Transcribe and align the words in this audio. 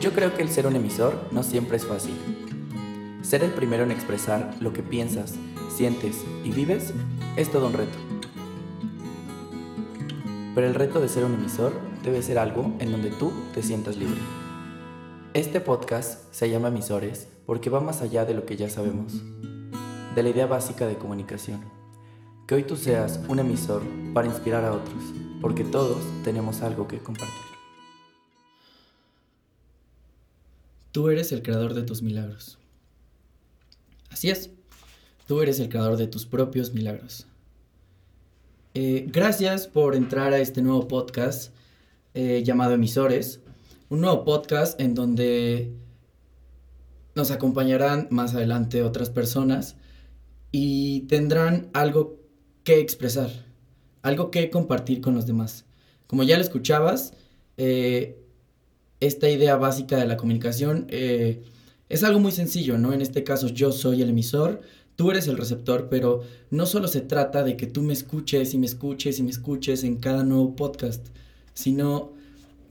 Yo 0.00 0.12
creo 0.12 0.32
que 0.32 0.42
el 0.42 0.48
ser 0.48 0.68
un 0.68 0.76
emisor 0.76 1.18
no 1.32 1.42
siempre 1.42 1.76
es 1.76 1.84
fácil. 1.84 2.14
Ser 3.20 3.42
el 3.42 3.50
primero 3.50 3.82
en 3.82 3.90
expresar 3.90 4.54
lo 4.60 4.72
que 4.72 4.84
piensas, 4.84 5.34
sientes 5.74 6.24
y 6.44 6.52
vives 6.52 6.94
es 7.36 7.50
todo 7.50 7.66
un 7.66 7.72
reto. 7.72 7.98
Pero 10.54 10.68
el 10.68 10.76
reto 10.76 11.00
de 11.00 11.08
ser 11.08 11.24
un 11.24 11.34
emisor 11.34 11.72
debe 12.04 12.22
ser 12.22 12.38
algo 12.38 12.72
en 12.78 12.92
donde 12.92 13.10
tú 13.10 13.32
te 13.52 13.60
sientas 13.60 13.96
libre. 13.96 14.20
Este 15.34 15.60
podcast 15.60 16.32
se 16.32 16.48
llama 16.48 16.68
Emisores 16.68 17.26
porque 17.44 17.68
va 17.68 17.80
más 17.80 18.00
allá 18.00 18.24
de 18.24 18.34
lo 18.34 18.46
que 18.46 18.56
ya 18.56 18.70
sabemos, 18.70 19.20
de 20.14 20.22
la 20.22 20.28
idea 20.28 20.46
básica 20.46 20.86
de 20.86 20.96
comunicación. 20.96 21.60
Que 22.46 22.54
hoy 22.54 22.62
tú 22.62 22.76
seas 22.76 23.18
un 23.28 23.40
emisor 23.40 23.82
para 24.14 24.28
inspirar 24.28 24.64
a 24.64 24.72
otros, 24.72 25.02
porque 25.40 25.64
todos 25.64 25.98
tenemos 26.22 26.62
algo 26.62 26.86
que 26.86 26.98
compartir. 26.98 27.47
Tú 30.98 31.10
eres 31.10 31.30
el 31.30 31.42
creador 31.42 31.74
de 31.74 31.84
tus 31.84 32.02
milagros. 32.02 32.58
Así 34.10 34.30
es, 34.30 34.50
tú 35.28 35.40
eres 35.42 35.60
el 35.60 35.68
creador 35.68 35.96
de 35.96 36.08
tus 36.08 36.26
propios 36.26 36.74
milagros. 36.74 37.24
Eh, 38.74 39.06
gracias 39.06 39.68
por 39.68 39.94
entrar 39.94 40.32
a 40.32 40.40
este 40.40 40.60
nuevo 40.60 40.88
podcast 40.88 41.54
eh, 42.14 42.42
llamado 42.44 42.72
Emisores. 42.72 43.38
Un 43.88 44.00
nuevo 44.00 44.24
podcast 44.24 44.80
en 44.80 44.96
donde 44.96 45.72
nos 47.14 47.30
acompañarán 47.30 48.08
más 48.10 48.34
adelante 48.34 48.82
otras 48.82 49.08
personas 49.08 49.76
y 50.50 51.02
tendrán 51.02 51.70
algo 51.74 52.18
que 52.64 52.80
expresar, 52.80 53.30
algo 54.02 54.32
que 54.32 54.50
compartir 54.50 55.00
con 55.00 55.14
los 55.14 55.26
demás. 55.26 55.64
Como 56.08 56.24
ya 56.24 56.34
lo 56.34 56.42
escuchabas, 56.42 57.14
eh, 57.56 58.20
esta 59.00 59.28
idea 59.28 59.56
básica 59.56 59.96
de 59.96 60.06
la 60.06 60.16
comunicación 60.16 60.86
es 61.88 62.04
algo 62.04 62.20
muy 62.20 62.32
sencillo, 62.32 62.78
¿no? 62.78 62.92
En 62.92 63.00
este 63.00 63.24
caso 63.24 63.48
yo 63.48 63.72
soy 63.72 64.02
el 64.02 64.10
emisor, 64.10 64.60
tú 64.96 65.10
eres 65.10 65.28
el 65.28 65.38
receptor, 65.38 65.88
pero 65.88 66.22
no 66.50 66.66
solo 66.66 66.88
se 66.88 67.00
trata 67.00 67.42
de 67.44 67.56
que 67.56 67.66
tú 67.66 67.82
me 67.82 67.92
escuches 67.92 68.52
y 68.52 68.58
me 68.58 68.66
escuches 68.66 69.18
y 69.18 69.22
me 69.22 69.30
escuches 69.30 69.84
en 69.84 69.96
cada 69.96 70.24
nuevo 70.24 70.54
podcast, 70.56 71.06
sino 71.54 72.12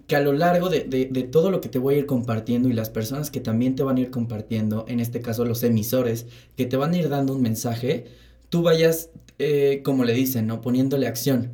que 0.08 0.16
a 0.16 0.22
lo 0.22 0.34
largo 0.34 0.70
de, 0.70 0.84
todo 1.32 1.52
lo 1.52 1.62
que 1.62 1.70
te 1.70 1.80
voy 1.80 1.96
a 1.96 1.98
ir 1.98 2.06
compartiendo 2.06 2.70
y 2.70 2.74
las 2.74 2.90
personas 2.90 3.32
que 3.32 3.42
también 3.42 3.76
te 3.76 3.84
van 3.84 3.98
a 3.98 4.02
ir 4.02 4.10
compartiendo, 4.10 4.86
en 4.88 5.00
este 5.00 5.22
caso 5.22 5.46
los 5.46 5.64
emisores, 5.64 6.28
que 6.56 6.66
te 6.66 6.78
van 6.78 6.94
a 6.94 6.98
ir 6.98 7.10
dando 7.10 7.34
un 7.34 7.42
mensaje, 7.42 8.06
tú 8.50 8.62
vayas, 8.62 9.10
eh, 9.40 9.82
como 9.84 10.06
le 10.06 10.14
dicen, 10.14 10.48
¿no? 10.48 10.62
Poniéndole 10.62 11.08
acción 11.08 11.52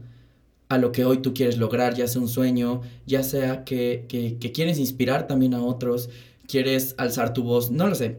a 0.70 0.78
lo 0.78 0.92
que 0.92 1.06
hoy 1.06 1.20
tú 1.20 1.34
quieres 1.34 1.58
lograr, 1.58 1.96
ya 1.96 2.08
sea 2.08 2.22
un 2.22 2.28
sueño, 2.28 2.82
ya 3.06 3.24
sea 3.24 3.64
que, 3.64 4.06
que 4.10 4.52
quieres 4.52 4.80
inspirar 4.80 5.28
también 5.28 5.54
a 5.54 5.64
otros, 5.64 6.10
quieres 6.48 6.96
alzar 6.98 7.34
tu 7.34 7.44
voz, 7.44 7.72
no 7.72 7.88
lo 7.88 7.96
sé 7.96 8.18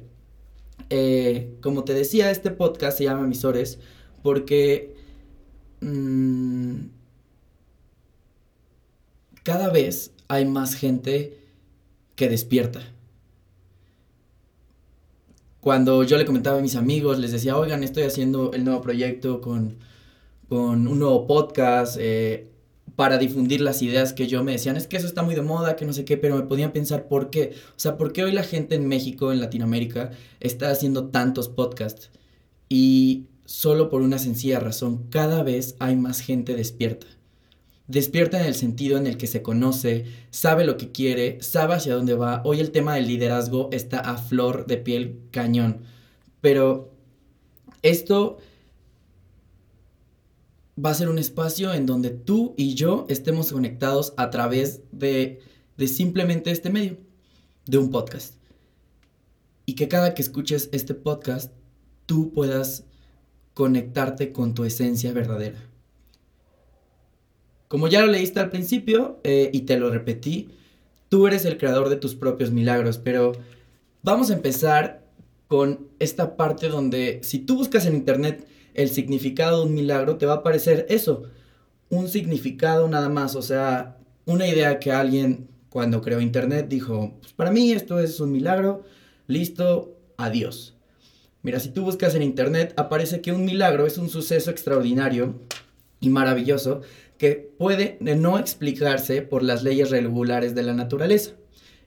eh, 0.91 1.56
como 1.61 1.84
te 1.84 1.95
decía, 1.95 2.31
este 2.31 2.50
podcast 2.50 2.98
se 2.98 3.05
llama 3.05 3.25
Emisores 3.25 3.78
porque 4.22 4.95
mm, 5.81 6.87
cada 9.42 9.70
vez 9.70 10.12
hay 10.28 10.45
más 10.45 10.75
gente 10.75 11.39
que 12.17 12.28
despierta. 12.28 12.81
Cuando 15.61 16.03
yo 16.03 16.19
le 16.19 16.27
comentaba 16.27 16.59
a 16.59 16.62
mis 16.62 16.77
amigos, 16.77 17.19
les 17.19 17.33
decía, 17.33 17.56
oigan, 17.56 17.83
estoy 17.83 18.03
haciendo 18.03 18.53
el 18.53 18.65
nuevo 18.65 18.83
proyecto 18.83 19.41
con, 19.41 19.78
con 20.48 20.87
un 20.87 20.98
nuevo 20.98 21.27
podcast, 21.27 21.97
eh, 22.00 22.50
para 22.97 23.19
difundir 23.19 23.61
las 23.61 23.83
ideas 23.83 24.12
que 24.12 24.27
yo 24.27 24.45
me 24.45 24.53
decían, 24.53 24.77
es 24.77 24.87
que 24.87 24.97
eso 24.97 25.06
está 25.06 25.23
muy 25.23 25.34
de 25.34 25.42
moda, 25.42 25.77
que 25.77 25.84
no 25.84 25.92
sé 25.92 26.05
qué, 26.05 26.17
pero 26.17 26.37
me 26.37 26.42
podían 26.45 26.73
pensar 26.73 27.09
por 27.09 27.31
qué. 27.31 27.53
O 27.70 27.78
sea, 27.78 27.97
¿por 27.97 28.12
qué 28.12 28.23
hoy 28.23 28.33
la 28.33 28.45
gente 28.45 28.77
en 28.77 28.87
México, 28.87 29.33
en 29.33 29.41
Latinoamérica, 29.41 30.11
está 30.41 30.70
haciendo 30.70 31.09
tantos 31.09 31.48
podcasts? 31.48 32.11
Y 32.69 33.27
solo 33.45 33.88
por 33.88 34.03
una 34.03 34.19
sencilla 34.19 34.60
razón, 34.60 35.09
cada 35.10 35.43
vez 35.43 35.77
hay 35.81 35.97
más 35.97 36.21
gente 36.21 36.54
despierta. 36.54 37.06
Despierta 37.87 38.41
en 38.41 38.47
el 38.47 38.54
sentido 38.54 38.97
en 38.97 39.06
el 39.06 39.19
que 39.19 39.27
se 39.27 39.43
conoce, 39.43 40.06
sabe 40.31 40.65
lo 40.65 40.78
que 40.78 40.91
quiere, 40.91 41.38
sabe 41.43 41.75
hacia 41.75 41.94
dónde 41.94 42.15
va. 42.15 42.43
Hoy 42.44 42.60
el 42.60 42.71
tema 42.71 42.94
del 42.94 43.09
liderazgo 43.09 43.69
está 43.72 43.99
a 43.99 44.16
flor 44.16 44.66
de 44.66 44.78
piel 44.78 45.21
cañón. 45.33 45.83
Pero 46.41 46.93
esto 47.83 48.38
va 50.82 50.90
a 50.90 50.94
ser 50.94 51.08
un 51.08 51.18
espacio 51.18 51.72
en 51.72 51.86
donde 51.86 52.10
tú 52.10 52.54
y 52.56 52.74
yo 52.74 53.06
estemos 53.08 53.52
conectados 53.52 54.12
a 54.16 54.30
través 54.30 54.82
de, 54.92 55.40
de 55.76 55.88
simplemente 55.88 56.50
este 56.50 56.70
medio, 56.70 56.98
de 57.66 57.78
un 57.78 57.90
podcast. 57.90 58.34
Y 59.66 59.74
que 59.74 59.88
cada 59.88 60.14
que 60.14 60.22
escuches 60.22 60.68
este 60.72 60.94
podcast, 60.94 61.52
tú 62.06 62.32
puedas 62.32 62.84
conectarte 63.54 64.32
con 64.32 64.54
tu 64.54 64.64
esencia 64.64 65.12
verdadera. 65.12 65.58
Como 67.68 67.88
ya 67.88 68.02
lo 68.02 68.08
leíste 68.08 68.41
al 68.41 68.50
principio 68.50 69.20
eh, 69.24 69.50
y 69.52 69.62
te 69.62 69.78
lo 69.78 69.91
repetí, 69.91 70.50
tú 71.08 71.26
eres 71.26 71.44
el 71.44 71.56
creador 71.56 71.88
de 71.88 71.96
tus 71.96 72.14
propios 72.14 72.50
milagros, 72.50 72.98
pero 72.98 73.32
vamos 74.02 74.30
a 74.30 74.34
empezar 74.34 75.04
con 75.48 75.88
esta 75.98 76.36
parte 76.36 76.68
donde 76.68 77.20
si 77.22 77.38
tú 77.38 77.56
buscas 77.56 77.86
en 77.86 77.94
internet 77.94 78.46
el 78.74 78.90
significado 78.90 79.60
de 79.60 79.66
un 79.66 79.74
milagro, 79.74 80.16
te 80.16 80.26
va 80.26 80.34
a 80.34 80.42
parecer 80.42 80.86
eso, 80.88 81.24
un 81.88 82.08
significado 82.08 82.88
nada 82.88 83.08
más, 83.08 83.36
o 83.36 83.42
sea, 83.42 83.98
una 84.26 84.46
idea 84.46 84.78
que 84.78 84.92
alguien 84.92 85.48
cuando 85.68 86.02
creó 86.02 86.20
Internet 86.20 86.66
dijo, 86.68 87.14
pues 87.20 87.32
para 87.32 87.50
mí 87.50 87.72
esto 87.72 87.98
es 87.98 88.20
un 88.20 88.32
milagro, 88.32 88.84
listo, 89.26 89.96
adiós. 90.16 90.76
Mira, 91.42 91.60
si 91.60 91.70
tú 91.70 91.82
buscas 91.82 92.14
en 92.14 92.22
Internet, 92.22 92.72
aparece 92.76 93.20
que 93.20 93.32
un 93.32 93.44
milagro 93.44 93.86
es 93.86 93.98
un 93.98 94.08
suceso 94.08 94.50
extraordinario 94.50 95.41
y 96.00 96.08
maravilloso 96.08 96.80
que 97.18 97.52
puede 97.58 97.98
no 98.00 98.38
explicarse 98.38 99.22
por 99.22 99.42
las 99.42 99.62
leyes 99.62 99.91
regulares 99.91 100.54
de 100.54 100.62
la 100.62 100.74
naturaleza 100.74 101.32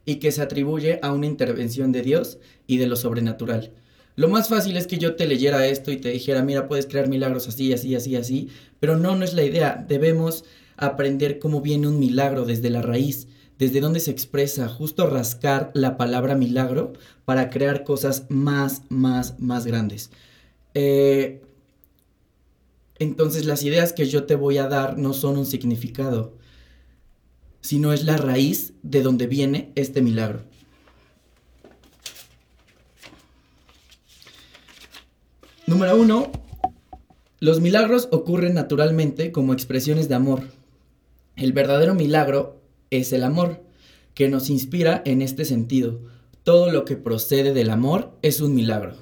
y 0.06 0.16
que 0.18 0.32
se 0.32 0.42
atribuye 0.42 1.00
a 1.02 1.12
una 1.12 1.26
intervención 1.26 1.92
de 1.92 2.02
Dios 2.02 2.40
y 2.66 2.78
de 2.78 2.88
lo 2.88 2.96
sobrenatural. 2.96 3.74
Lo 4.18 4.28
más 4.28 4.50
fácil 4.50 4.76
es 4.78 4.88
que 4.88 4.98
yo 4.98 5.16
te 5.16 5.28
leyera 5.28 5.68
esto 5.68 5.92
y 5.92 5.98
te 5.98 6.10
dijera, 6.10 6.42
mira, 6.42 6.68
puedes 6.68 6.88
crear 6.88 7.08
milagros 7.08 7.48
así, 7.48 7.72
así, 7.72 7.94
así, 7.94 8.16
así, 8.16 8.50
pero 8.80 8.98
no, 8.98 9.16
no 9.16 9.24
es 9.24 9.36
la 9.36 9.44
idea. 9.44 9.86
Debemos 9.88 10.44
aprender 10.76 11.38
cómo 11.38 11.62
viene 11.62 11.88
un 11.88 12.00
milagro 12.00 12.44
desde 12.44 12.72
la 12.72 12.82
raíz, 12.82 13.28
desde 13.60 13.80
dónde 13.80 14.00
se 14.00 14.10
expresa, 14.10 14.68
justo 14.70 15.06
rascar 15.06 15.70
la 15.76 15.98
palabra 15.98 16.34
milagro 16.34 16.94
para 17.26 17.52
crear 17.52 17.84
cosas 17.84 18.26
más, 18.30 18.82
más, 18.90 19.40
más 19.40 19.68
grandes. 19.68 20.10
Eh, 20.74 21.44
entonces 22.98 23.46
las 23.46 23.62
ideas 23.62 23.94
que 23.94 24.08
yo 24.08 24.24
te 24.24 24.34
voy 24.34 24.58
a 24.58 24.68
dar 24.68 24.98
no 24.98 25.14
son 25.14 25.38
un 25.38 25.46
significado, 25.46 26.34
sino 27.62 27.94
es 27.94 28.04
la 28.04 28.18
raíz 28.18 28.74
de 28.82 29.04
donde 29.04 29.28
viene 29.28 29.72
este 29.76 30.02
milagro. 30.02 30.47
Número 35.68 35.98
uno, 35.98 36.32
los 37.42 37.60
milagros 37.60 38.08
ocurren 38.14 38.54
naturalmente 38.54 39.34
como 39.34 39.52
expresiones 39.52 40.08
de 40.08 40.16
amor. 40.16 40.44
El 41.36 41.52
verdadero 41.52 41.94
milagro 41.94 42.62
es 42.90 43.12
el 43.12 43.22
amor, 43.22 43.62
que 44.14 44.30
nos 44.30 44.50
inspira 44.50 45.02
en 45.04 45.22
este 45.22 45.44
sentido. 45.44 46.00
Todo 46.44 46.72
lo 46.72 46.86
que 46.86 46.96
procede 46.96 47.54
del 47.54 47.70
amor 47.70 48.14
es 48.22 48.40
un 48.40 48.56
milagro. 48.56 48.94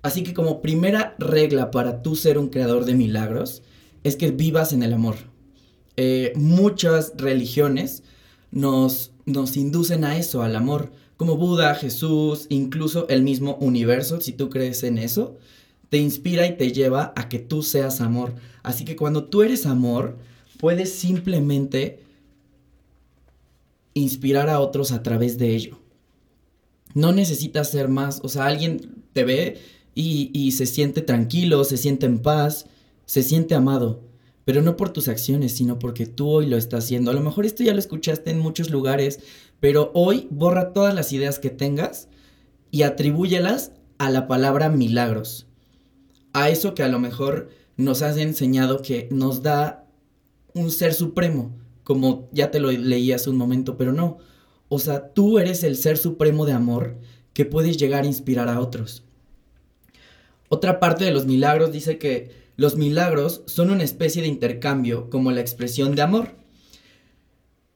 Así 0.00 0.22
que 0.22 0.32
como 0.32 0.62
primera 0.62 1.14
regla 1.18 1.70
para 1.70 2.00
tú 2.00 2.16
ser 2.16 2.38
un 2.38 2.48
creador 2.48 2.86
de 2.86 2.94
milagros, 2.94 3.62
es 4.04 4.16
que 4.16 4.30
vivas 4.30 4.72
en 4.72 4.82
el 4.82 4.94
amor. 4.94 5.16
Eh, 5.98 6.32
muchas 6.34 7.12
religiones 7.18 8.04
nos, 8.50 9.12
nos 9.26 9.54
inducen 9.58 10.06
a 10.06 10.16
eso, 10.16 10.42
al 10.42 10.56
amor, 10.56 10.92
como 11.18 11.36
Buda, 11.36 11.74
Jesús, 11.74 12.46
incluso 12.48 13.06
el 13.08 13.22
mismo 13.22 13.58
universo, 13.60 14.22
si 14.22 14.32
tú 14.32 14.48
crees 14.48 14.82
en 14.82 14.96
eso, 14.96 15.36
te 15.88 15.98
inspira 15.98 16.46
y 16.46 16.56
te 16.56 16.72
lleva 16.72 17.12
a 17.16 17.28
que 17.28 17.38
tú 17.38 17.62
seas 17.62 18.00
amor. 18.00 18.34
Así 18.62 18.84
que 18.84 18.96
cuando 18.96 19.24
tú 19.24 19.42
eres 19.42 19.66
amor, 19.66 20.18
puedes 20.58 20.92
simplemente 20.92 22.02
inspirar 23.94 24.48
a 24.48 24.60
otros 24.60 24.92
a 24.92 25.02
través 25.02 25.38
de 25.38 25.54
ello. 25.54 25.78
No 26.94 27.12
necesitas 27.12 27.70
ser 27.70 27.88
más, 27.88 28.20
o 28.22 28.28
sea, 28.28 28.46
alguien 28.46 29.04
te 29.12 29.24
ve 29.24 29.58
y, 29.94 30.52
se 30.52 30.66
siente 30.66 31.02
tranquilo, 31.02 31.64
se 31.64 31.76
siente 31.76 32.06
en 32.06 32.20
paz, 32.20 32.66
se 33.04 33.22
siente 33.22 33.54
amado, 33.56 34.04
pero 34.44 34.62
no 34.62 34.76
por 34.76 34.90
tus 34.90 35.08
acciones, 35.08 35.52
sino 35.52 35.78
porque 35.78 36.06
tú 36.06 36.28
hoy 36.28 36.46
lo 36.46 36.56
estás 36.56 36.84
haciendo. 36.84 37.10
A 37.10 37.14
lo 37.14 37.20
mejor 37.20 37.46
esto 37.46 37.64
ya 37.64 37.72
lo 37.72 37.80
escuchaste 37.80 38.30
en 38.30 38.38
muchos 38.38 38.70
lugares, 38.70 39.20
pero 39.58 39.90
hoy 39.94 40.28
borra 40.30 40.72
todas 40.72 40.94
las 40.94 41.12
ideas 41.12 41.38
que 41.38 41.50
tengas 41.50 42.08
y 42.70 42.82
atribúyelas 42.82 43.72
a 43.98 44.10
la 44.10 44.28
palabra 44.28 44.68
milagros 44.68 45.47
a 46.32 46.50
eso 46.50 46.74
que 46.74 46.82
a 46.82 46.88
lo 46.88 46.98
mejor 46.98 47.50
nos 47.76 48.02
has 48.02 48.16
enseñado 48.16 48.82
que 48.82 49.08
nos 49.10 49.42
da 49.42 49.86
un 50.54 50.70
ser 50.70 50.94
supremo, 50.94 51.56
como 51.84 52.28
ya 52.32 52.50
te 52.50 52.60
lo 52.60 52.70
leí 52.70 53.12
hace 53.12 53.30
un 53.30 53.36
momento, 53.36 53.76
pero 53.76 53.92
no. 53.92 54.18
O 54.68 54.78
sea, 54.78 55.14
tú 55.14 55.38
eres 55.38 55.62
el 55.62 55.76
ser 55.76 55.96
supremo 55.96 56.44
de 56.44 56.52
amor 56.52 56.98
que 57.32 57.44
puedes 57.44 57.76
llegar 57.76 58.04
a 58.04 58.08
inspirar 58.08 58.48
a 58.48 58.60
otros. 58.60 59.04
Otra 60.48 60.80
parte 60.80 61.04
de 61.04 61.12
los 61.12 61.26
milagros 61.26 61.72
dice 61.72 61.98
que 61.98 62.30
los 62.56 62.76
milagros 62.76 63.42
son 63.46 63.70
una 63.70 63.84
especie 63.84 64.22
de 64.22 64.28
intercambio 64.28 65.08
como 65.10 65.30
la 65.30 65.40
expresión 65.40 65.94
de 65.94 66.02
amor. 66.02 66.34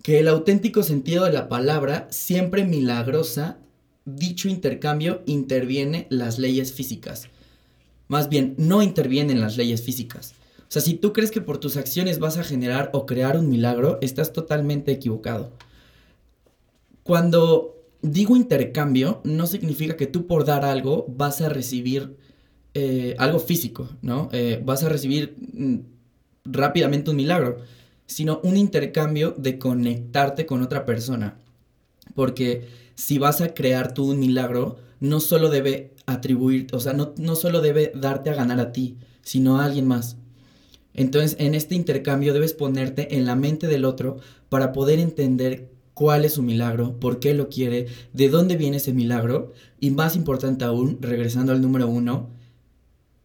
Que 0.02 0.18
el 0.18 0.26
auténtico 0.26 0.82
sentido 0.82 1.24
de 1.24 1.32
la 1.32 1.48
palabra, 1.48 2.08
siempre 2.10 2.64
milagrosa, 2.64 3.58
dicho 4.04 4.48
intercambio 4.48 5.22
interviene 5.26 6.08
las 6.10 6.38
leyes 6.40 6.72
físicas. 6.72 7.28
Más 8.08 8.28
bien, 8.28 8.54
no 8.58 8.82
intervienen 8.82 9.40
las 9.40 9.56
leyes 9.56 9.82
físicas. 9.82 10.34
O 10.60 10.64
sea, 10.72 10.82
si 10.82 10.94
tú 10.94 11.12
crees 11.12 11.30
que 11.30 11.40
por 11.40 11.58
tus 11.58 11.76
acciones 11.76 12.18
vas 12.18 12.38
a 12.38 12.44
generar 12.44 12.90
o 12.92 13.04
crear 13.04 13.36
un 13.36 13.50
milagro, 13.50 13.98
estás 14.00 14.32
totalmente 14.32 14.90
equivocado. 14.92 15.52
Cuando 17.02 17.76
digo 18.02 18.36
intercambio, 18.36 19.20
no 19.24 19.46
significa 19.46 19.96
que 19.96 20.06
tú 20.06 20.26
por 20.26 20.44
dar 20.44 20.64
algo 20.64 21.06
vas 21.08 21.40
a 21.40 21.48
recibir 21.48 22.16
eh, 22.74 23.14
algo 23.18 23.38
físico, 23.38 23.88
¿no? 24.00 24.28
Eh, 24.32 24.60
vas 24.64 24.82
a 24.82 24.88
recibir 24.88 25.36
mm, 25.52 25.76
rápidamente 26.44 27.10
un 27.10 27.16
milagro, 27.16 27.58
sino 28.06 28.40
un 28.42 28.56
intercambio 28.56 29.34
de 29.36 29.58
conectarte 29.58 30.46
con 30.46 30.62
otra 30.62 30.84
persona. 30.84 31.38
Porque 32.14 32.66
si 32.94 33.18
vas 33.18 33.40
a 33.40 33.54
crear 33.54 33.94
tú 33.94 34.10
un 34.10 34.18
milagro, 34.18 34.78
no 35.00 35.20
solo 35.20 35.50
debe 35.50 35.91
atribuir, 36.06 36.66
o 36.72 36.80
sea, 36.80 36.92
no, 36.92 37.14
no 37.16 37.36
solo 37.36 37.60
debe 37.60 37.92
darte 37.94 38.30
a 38.30 38.34
ganar 38.34 38.60
a 38.60 38.72
ti, 38.72 38.96
sino 39.22 39.58
a 39.58 39.64
alguien 39.64 39.86
más. 39.86 40.16
Entonces, 40.94 41.36
en 41.38 41.54
este 41.54 41.74
intercambio 41.74 42.34
debes 42.34 42.52
ponerte 42.52 43.16
en 43.16 43.24
la 43.24 43.34
mente 43.34 43.66
del 43.66 43.84
otro 43.84 44.18
para 44.48 44.72
poder 44.72 44.98
entender 44.98 45.70
cuál 45.94 46.24
es 46.24 46.34
su 46.34 46.42
milagro, 46.42 46.98
por 46.98 47.18
qué 47.18 47.34
lo 47.34 47.48
quiere, 47.48 47.86
de 48.12 48.28
dónde 48.28 48.56
viene 48.56 48.78
ese 48.78 48.92
milagro 48.92 49.52
y 49.80 49.90
más 49.90 50.16
importante 50.16 50.64
aún, 50.64 50.98
regresando 51.00 51.52
al 51.52 51.62
número 51.62 51.88
uno, 51.88 52.30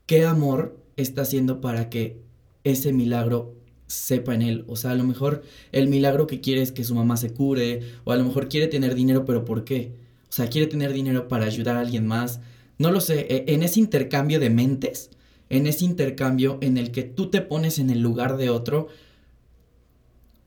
qué 0.06 0.26
amor 0.26 0.78
está 0.96 1.24
haciendo 1.24 1.62
para 1.62 1.90
que 1.90 2.22
ese 2.64 2.94
milagro 2.94 3.56
sepa 3.88 4.36
en 4.36 4.42
él. 4.42 4.66
O 4.68 4.76
sea, 4.76 4.92
a 4.92 4.96
lo 4.96 5.04
mejor 5.04 5.44
el 5.72 5.88
milagro 5.88 6.28
que 6.28 6.42
quiere 6.42 6.62
es 6.62 6.72
que 6.72 6.84
su 6.84 6.96
mamá 6.96 7.18
se 7.18 7.34
cure, 7.34 7.82
o 8.04 8.12
a 8.12 8.18
lo 8.18 8.24
mejor 8.24 8.50
quiere 8.50 8.68
tener 8.68 8.96
dinero, 8.96 9.26
pero 9.26 9.46
¿por 9.46 9.64
qué? 9.64 9.94
O 10.30 10.32
sea, 10.32 10.48
quiere 10.50 10.68
tener 10.68 10.94
dinero 10.94 11.28
para 11.28 11.46
ayudar 11.46 11.78
a 11.78 11.82
alguien 11.82 12.06
más. 12.06 12.42
No 12.78 12.92
lo 12.92 13.02
sé, 13.02 13.28
e, 13.30 13.54
en 13.54 13.64
ese 13.64 13.80
intercambio 13.80 14.40
de 14.40 14.50
mentes, 14.50 15.10
en 15.50 15.68
ese 15.68 15.86
intercambio 15.86 16.58
en 16.62 16.78
el 16.78 16.92
que 16.92 17.04
tú 17.04 17.30
te 17.30 17.42
pones 17.42 17.80
en 17.80 17.90
el 17.90 18.02
lugar 18.02 18.38
de 18.38 18.50
otro 18.50 18.88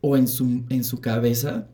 o 0.00 0.16
en 0.16 0.28
su, 0.28 0.62
en 0.68 0.84
su 0.84 1.00
cabeza, 1.00 1.68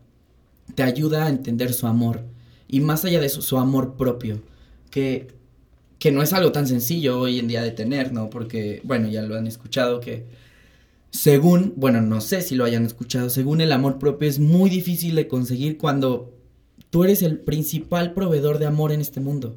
te 0.75 0.83
ayuda 0.83 1.27
a 1.27 1.29
entender 1.29 1.73
su 1.73 1.87
amor. 1.87 2.25
Y 2.69 2.81
más 2.81 3.05
allá 3.05 3.21
de 3.21 3.27
eso, 3.27 3.43
su 3.43 3.59
amor 3.59 3.97
propio, 3.97 4.43
que, 4.91 5.29
que 5.99 6.11
no 6.11 6.23
es 6.23 6.33
algo 6.33 6.53
tan 6.53 6.67
sencillo 6.67 7.21
hoy 7.21 7.39
en 7.39 7.49
día 7.49 7.63
de 7.63 7.71
tener, 7.71 8.13
¿no? 8.13 8.31
Porque, 8.31 8.81
bueno, 8.85 9.09
ya 9.09 9.23
lo 9.23 9.37
han 9.37 9.47
escuchado 9.47 10.01
que 10.01 10.27
según, 11.11 11.75
bueno, 11.77 12.01
no 12.03 12.21
sé 12.21 12.43
si 12.43 12.55
lo 12.55 12.65
hayan 12.65 12.85
escuchado, 12.85 13.31
según 13.31 13.61
el 13.61 13.73
amor 13.73 13.99
propio 13.99 14.29
es 14.29 14.39
muy 14.39 14.69
difícil 14.69 15.15
de 15.15 15.29
conseguir 15.29 15.79
cuando 15.79 16.35
tú 16.91 17.05
eres 17.05 17.23
el 17.23 17.39
principal 17.39 18.13
proveedor 18.13 18.59
de 18.59 18.67
amor 18.67 18.93
en 18.93 19.01
este 19.01 19.21
mundo. 19.21 19.57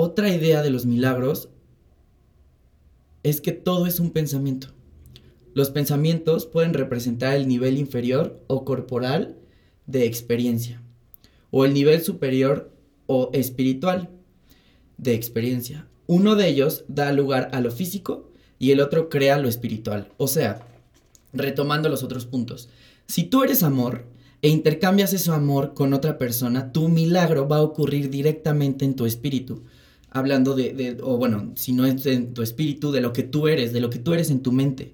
Otra 0.00 0.32
idea 0.32 0.62
de 0.62 0.70
los 0.70 0.86
milagros 0.86 1.48
es 3.24 3.40
que 3.40 3.50
todo 3.50 3.88
es 3.88 3.98
un 3.98 4.10
pensamiento. 4.10 4.68
Los 5.54 5.70
pensamientos 5.70 6.46
pueden 6.46 6.72
representar 6.72 7.34
el 7.34 7.48
nivel 7.48 7.78
inferior 7.78 8.40
o 8.46 8.64
corporal 8.64 9.38
de 9.86 10.06
experiencia, 10.06 10.80
o 11.50 11.64
el 11.64 11.74
nivel 11.74 12.00
superior 12.00 12.70
o 13.08 13.30
espiritual 13.32 14.08
de 14.98 15.14
experiencia. 15.14 15.88
Uno 16.06 16.36
de 16.36 16.46
ellos 16.46 16.84
da 16.86 17.10
lugar 17.10 17.48
a 17.52 17.60
lo 17.60 17.72
físico 17.72 18.30
y 18.60 18.70
el 18.70 18.78
otro 18.78 19.08
crea 19.08 19.36
lo 19.36 19.48
espiritual. 19.48 20.12
O 20.16 20.28
sea, 20.28 20.64
retomando 21.32 21.88
los 21.88 22.04
otros 22.04 22.24
puntos, 22.24 22.68
si 23.08 23.24
tú 23.24 23.42
eres 23.42 23.64
amor 23.64 24.04
e 24.42 24.48
intercambias 24.48 25.12
ese 25.12 25.32
amor 25.32 25.74
con 25.74 25.92
otra 25.92 26.18
persona, 26.18 26.70
tu 26.70 26.88
milagro 26.88 27.48
va 27.48 27.56
a 27.56 27.62
ocurrir 27.62 28.10
directamente 28.10 28.84
en 28.84 28.94
tu 28.94 29.04
espíritu 29.04 29.64
hablando 30.10 30.54
de, 30.54 30.98
o 31.02 31.16
bueno, 31.16 31.52
si 31.56 31.72
no 31.72 31.86
es 31.86 32.04
en 32.06 32.34
tu 32.34 32.42
espíritu, 32.42 32.92
de 32.92 33.00
lo 33.00 33.12
que 33.12 33.22
tú 33.22 33.48
eres, 33.48 33.72
de 33.72 33.80
lo 33.80 33.90
que 33.90 33.98
tú 33.98 34.12
eres 34.14 34.30
en 34.30 34.40
tu 34.40 34.52
mente. 34.52 34.92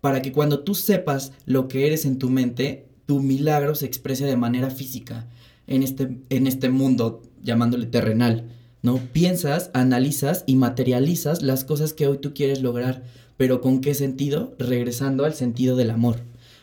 Para 0.00 0.22
que 0.22 0.32
cuando 0.32 0.60
tú 0.60 0.74
sepas 0.74 1.32
lo 1.46 1.68
que 1.68 1.86
eres 1.86 2.04
en 2.04 2.18
tu 2.18 2.30
mente, 2.30 2.86
tu 3.06 3.20
milagro 3.20 3.74
se 3.74 3.86
exprese 3.86 4.24
de 4.24 4.36
manera 4.36 4.70
física 4.70 5.28
en 5.66 5.82
este, 5.82 6.18
en 6.30 6.46
este 6.46 6.68
mundo, 6.70 7.22
llamándole 7.42 7.86
terrenal. 7.86 8.48
¿no? 8.82 8.98
Piensas, 9.12 9.70
analizas 9.74 10.44
y 10.46 10.56
materializas 10.56 11.42
las 11.42 11.64
cosas 11.64 11.92
que 11.92 12.06
hoy 12.06 12.18
tú 12.18 12.32
quieres 12.34 12.62
lograr, 12.62 13.04
pero 13.36 13.60
¿con 13.60 13.80
qué 13.80 13.94
sentido? 13.94 14.54
Regresando 14.58 15.24
al 15.24 15.34
sentido 15.34 15.76
del 15.76 15.90
amor, 15.90 16.20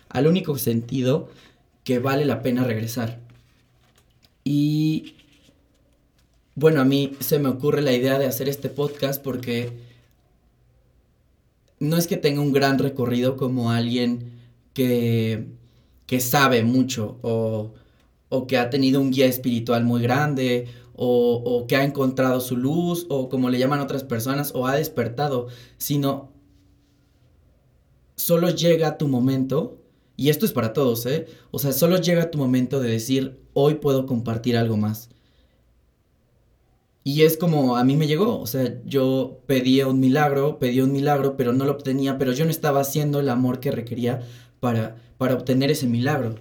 al 0.10 0.28
único 0.28 0.58
sentido 0.58 1.30
que 1.84 2.00
vale 2.00 2.26
la 2.26 2.42
pena 2.42 2.64
regresar. 2.64 3.20
Y 4.44 5.14
bueno, 6.58 6.82
a 6.82 6.86
mí 6.86 7.12
se 7.20 7.38
me 7.38 7.50
ocurre 7.50 7.84
la 7.84 7.92
idea 7.92 8.18
de 8.18 8.26
hacer 8.26 8.50
este 8.50 8.70
podcast 8.70 9.22
porque 9.22 9.74
no 11.80 11.98
es 11.98 12.08
que 12.08 12.18
tenga 12.18 12.42
un 12.42 12.52
gran 12.52 12.80
recorrido 12.80 13.38
como 13.38 13.70
alguien 13.70 14.32
que, 14.74 15.50
que 16.08 16.20
sabe 16.20 16.64
mucho 16.64 17.20
o, 17.22 17.76
o, 18.30 18.48
que 18.48 18.58
ha 18.58 18.72
tenido 18.72 19.00
un 19.00 19.12
guía 19.12 19.28
espiritual 19.28 19.84
muy 19.84 20.02
grande 20.02 20.68
o, 20.96 21.44
o 21.46 21.68
que 21.68 21.76
ha 21.76 21.84
encontrado 21.84 22.42
su 22.42 22.58
luz 22.58 23.06
o 23.08 23.30
como 23.30 23.52
le 23.52 23.60
llaman 23.60 23.80
otras 23.80 24.04
personas 24.04 24.52
o 24.56 24.66
ha 24.66 24.76
despertado, 24.76 25.50
sino 25.78 26.32
solo 28.16 28.50
llega 28.50 28.98
tu 28.98 29.08
momento 29.08 29.78
y 30.16 30.30
esto 30.30 30.48
es 30.48 30.54
para 30.54 30.74
todos, 30.74 31.06
¿eh? 31.06 31.28
O 31.52 31.60
sea, 31.60 31.72
solo 31.72 31.98
llega 31.98 32.32
tu 32.32 32.40
momento 32.40 32.80
de 32.80 32.90
decir, 32.90 33.40
hoy 33.54 33.76
puedo 33.76 34.08
compartir 34.08 34.58
algo 34.58 34.76
más. 34.76 35.10
Y 37.08 37.22
es 37.22 37.38
como 37.38 37.78
a 37.78 37.86
mí 37.86 37.96
me 37.96 38.06
llegó, 38.06 38.38
o 38.38 38.48
sea, 38.48 38.82
yo 38.86 39.40
pedía 39.46 39.88
un 39.88 40.02
milagro, 40.02 40.60
pedía 40.60 40.84
un 40.84 40.92
milagro, 40.92 41.38
pero 41.38 41.54
no 41.54 41.64
lo 41.64 41.72
obtenía, 41.72 42.18
pero 42.18 42.34
yo 42.34 42.44
no 42.44 42.52
estaba 42.52 42.82
haciendo 42.82 43.22
el 43.22 43.30
amor 43.30 43.62
que 43.62 43.72
requería 43.72 44.24
para, 44.60 44.98
para 45.18 45.36
obtener 45.36 45.72
ese 45.72 45.88
milagro. 45.88 46.36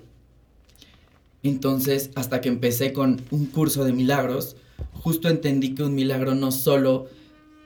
Entonces, 1.45 2.11
hasta 2.17 2.41
que 2.41 2.49
empecé 2.49 2.93
con 2.93 3.23
un 3.31 3.47
curso 3.47 3.85
de 3.85 3.93
milagros, 3.93 4.57
justo 4.93 5.29
entendí 5.29 5.73
que 5.77 5.85
un 5.85 5.95
milagro 5.95 6.35
no 6.35 6.51
solo 6.51 7.07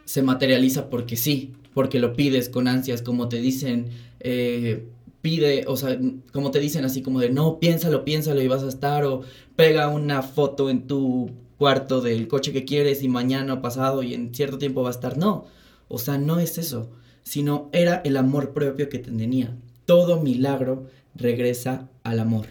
se 0.04 0.20
materializa 0.20 0.90
porque 0.90 1.16
sí, 1.16 1.54
porque 1.72 2.00
lo 2.00 2.12
pides 2.12 2.50
con 2.50 2.68
ansias, 2.68 3.00
como 3.00 3.30
te 3.30 3.40
dicen, 3.40 3.86
eh, 4.20 4.90
pide, 5.22 5.64
o 5.68 5.78
sea, 5.78 5.98
como 6.34 6.50
te 6.50 6.60
dicen 6.60 6.84
así 6.84 7.00
como 7.00 7.20
de, 7.20 7.30
no, 7.30 7.60
piénsalo, 7.60 8.04
piénsalo 8.04 8.42
y 8.42 8.48
vas 8.48 8.62
a 8.62 8.68
estar, 8.68 9.06
o 9.06 9.22
pega 9.56 9.88
una 9.88 10.20
foto 10.20 10.68
en 10.68 10.86
tu 10.86 11.30
cuarto 11.60 12.00
del 12.00 12.26
coche 12.26 12.54
que 12.54 12.64
quieres 12.64 13.02
y 13.02 13.08
mañana 13.10 13.60
pasado 13.60 14.02
y 14.02 14.14
en 14.14 14.34
cierto 14.34 14.56
tiempo 14.56 14.82
va 14.82 14.88
a 14.88 14.92
estar. 14.92 15.18
No, 15.18 15.44
o 15.88 15.98
sea, 15.98 16.16
no 16.16 16.40
es 16.40 16.56
eso, 16.56 16.90
sino 17.22 17.68
era 17.72 17.96
el 17.96 18.16
amor 18.16 18.54
propio 18.54 18.88
que 18.88 18.98
tenía. 18.98 19.54
Todo 19.84 20.22
milagro 20.22 20.86
regresa 21.14 21.90
al 22.02 22.18
amor. 22.18 22.46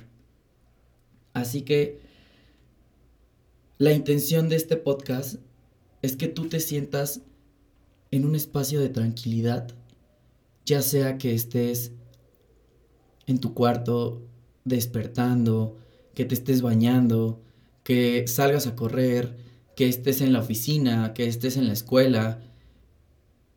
Así 1.34 1.64
que 1.64 2.00
la 3.80 3.94
intención 3.94 4.48
de 4.48 4.58
este 4.58 4.78
podcast 4.78 5.38
es 6.04 6.16
que 6.16 6.28
tú 6.28 6.48
te 6.48 6.60
sientas 6.60 7.22
en 8.12 8.26
un 8.26 8.36
espacio 8.36 8.80
de 8.80 8.90
tranquilidad, 8.90 9.70
ya 10.68 10.84
sea 10.84 11.18
que 11.18 11.34
estés 11.34 11.94
en 13.26 13.40
tu 13.40 13.56
cuarto 13.56 14.22
despertando, 14.66 15.78
que 16.14 16.26
te 16.26 16.36
estés 16.36 16.62
bañando, 16.62 17.42
que 17.90 18.28
salgas 18.28 18.68
a 18.68 18.76
correr, 18.76 19.36
que 19.76 19.90
estés 19.90 20.22
en 20.22 20.32
la 20.32 20.42
oficina, 20.42 21.12
que 21.16 21.26
estés 21.26 21.58
en 21.58 21.66
la 21.66 21.74
escuela, 21.74 22.40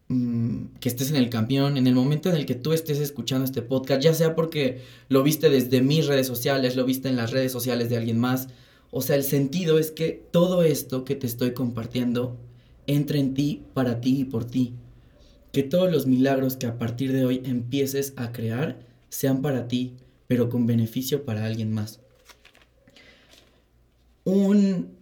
mm, 0.09 0.79
que 0.81 0.89
estés 0.89 1.11
en 1.11 1.17
el 1.17 1.29
camión, 1.29 1.77
en 1.77 1.87
el 1.87 1.95
momento 1.95 2.31
en 2.31 2.37
el 2.37 2.47
que 2.47 2.55
tú 2.55 2.73
estés 2.73 2.99
escuchando 2.99 3.45
este 3.45 3.61
podcast, 3.61 4.01
ya 4.01 4.15
sea 4.15 4.35
porque 4.35 4.81
lo 5.11 5.23
viste 5.23 5.51
desde 5.51 5.83
mis 5.83 6.07
redes 6.07 6.27
sociales, 6.27 6.77
lo 6.77 6.87
viste 6.87 7.11
en 7.11 7.17
las 7.17 7.31
redes 7.31 7.53
sociales 7.53 7.91
de 7.91 7.99
alguien 7.99 8.19
más, 8.19 8.49
o 8.91 9.03
sea, 9.03 9.17
el 9.17 9.25
sentido 9.25 9.79
es 9.79 9.91
que 9.91 10.25
todo 10.31 10.63
esto 10.63 11.05
que 11.05 11.15
te 11.15 11.27
estoy 11.27 11.53
compartiendo 11.53 12.39
entre 12.87 13.19
en 13.19 13.35
ti, 13.35 13.65
para 13.75 14.01
ti 14.01 14.21
y 14.21 14.25
por 14.25 14.47
ti. 14.47 14.73
Que 15.53 15.63
todos 15.63 15.93
los 15.93 16.07
milagros 16.07 16.57
que 16.57 16.65
a 16.65 16.79
partir 16.79 17.13
de 17.13 17.27
hoy 17.27 17.43
empieces 17.45 18.15
a 18.17 18.33
crear 18.33 18.81
sean 19.11 19.43
para 19.43 19.69
ti, 19.69 19.93
pero 20.27 20.49
con 20.49 20.67
beneficio 20.67 21.27
para 21.27 21.45
alguien 21.45 21.71
más 21.75 22.02
un 24.25 24.97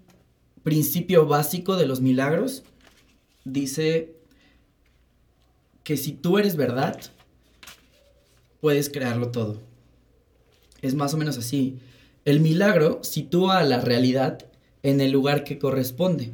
principio 0.62 1.26
básico 1.26 1.76
de 1.76 1.86
los 1.86 2.00
milagros. 2.00 2.62
Dice 3.44 4.14
que 5.84 5.96
si 5.96 6.12
tú 6.12 6.38
eres 6.38 6.56
verdad, 6.56 7.00
puedes 8.60 8.90
crearlo 8.90 9.30
todo. 9.30 9.60
Es 10.82 10.94
más 10.94 11.14
o 11.14 11.16
menos 11.16 11.38
así. 11.38 11.78
El 12.24 12.40
milagro 12.40 13.00
sitúa 13.02 13.58
a 13.58 13.64
la 13.64 13.80
realidad 13.80 14.46
en 14.82 15.00
el 15.00 15.10
lugar 15.10 15.44
que 15.44 15.58
corresponde. 15.58 16.32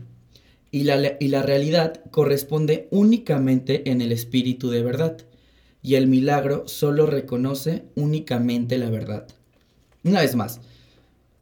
Y 0.71 0.83
la, 0.83 1.17
y 1.21 1.29
la 1.29 1.43
realidad 1.43 2.03
corresponde 2.11 2.89
únicamente 2.91 3.91
en 3.91 4.01
el 4.01 4.13
espíritu 4.13 4.71
de 4.71 4.83
verdad. 4.83 5.17
Y 5.83 5.95
el 5.95 6.07
milagro 6.09 6.67
solo 6.67 7.07
reconoce 7.07 7.85
únicamente 7.95 8.77
la 8.77 8.91
verdad. 8.91 9.27
Una 10.03 10.21
vez 10.21 10.35
más, 10.35 10.61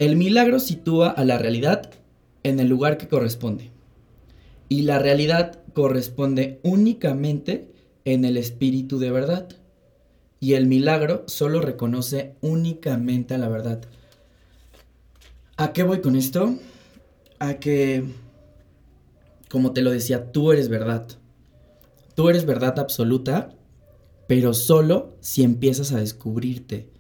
el 0.05 0.17
milagro 0.17 0.61
sitúa 0.61 1.09
a 1.09 1.25
la 1.25 1.39
realidad 1.39 1.91
en 2.43 2.61
el 2.61 2.69
lugar 2.69 2.99
que 2.99 3.09
corresponde. 3.09 3.71
Y 4.69 4.83
la 4.83 4.99
realidad 4.99 5.63
corresponde 5.73 6.61
únicamente 6.63 7.73
en 8.05 8.27
el 8.27 8.37
espíritu 8.37 8.99
de 8.99 9.11
verdad. 9.11 9.49
Y 10.41 10.55
el 10.55 10.67
milagro 10.67 11.25
solo 11.27 11.63
reconoce 11.63 12.35
únicamente 12.43 13.35
a 13.35 13.39
la 13.39 13.49
verdad. 13.49 13.81
¿A 15.57 15.73
qué 15.73 15.85
voy 15.85 16.03
con 16.03 16.17
esto? 16.17 16.55
A 17.39 17.55
que, 17.55 18.05
como 19.49 19.73
te 19.73 19.81
lo 19.81 19.91
decía, 19.91 20.33
tú 20.33 20.53
eres 20.53 20.69
verdad. 20.69 21.07
Tú 22.15 22.29
eres 22.29 22.45
verdad 22.45 22.79
absoluta, 22.79 23.55
pero 24.29 24.53
solo 24.53 25.17
si 25.21 25.45
empiezas 25.45 25.93
a 25.93 25.99
descubrirte. 25.99 26.94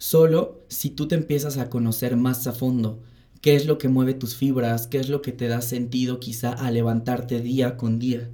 Solo 0.00 0.64
si 0.68 0.88
tú 0.88 1.08
te 1.08 1.14
empiezas 1.14 1.58
a 1.58 1.68
conocer 1.68 2.16
más 2.16 2.46
a 2.46 2.52
fondo, 2.52 3.02
qué 3.42 3.54
es 3.54 3.66
lo 3.66 3.76
que 3.76 3.90
mueve 3.90 4.14
tus 4.14 4.34
fibras, 4.34 4.86
qué 4.86 4.96
es 4.96 5.10
lo 5.10 5.20
que 5.20 5.30
te 5.30 5.46
da 5.46 5.60
sentido 5.60 6.20
quizá 6.20 6.54
a 6.54 6.70
levantarte 6.70 7.42
día 7.42 7.76
con 7.76 7.98
día. 7.98 8.30